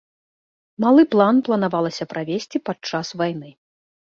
[0.85, 3.49] Малы план планавалася правесці падчас вайны.